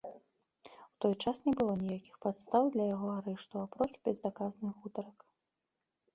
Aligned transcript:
У 0.85 0.95
той 1.03 1.11
час 1.25 1.37
не 1.47 1.53
было 1.59 1.73
ніякіх 1.81 2.15
падстаў 2.27 2.63
для 2.77 2.85
яго 2.95 3.07
арышту, 3.19 3.55
апроч 3.67 3.89
безадказных 4.09 4.73
гутарак. 4.89 5.19